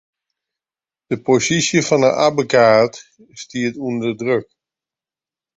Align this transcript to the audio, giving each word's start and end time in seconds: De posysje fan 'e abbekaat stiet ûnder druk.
De 1.07 1.15
posysje 1.25 1.79
fan 1.87 2.03
'e 2.07 2.11
abbekaat 2.25 2.93
stiet 3.39 3.75
ûnder 3.87 4.13
druk. 4.21 4.47